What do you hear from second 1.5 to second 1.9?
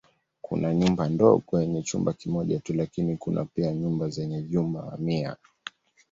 yenye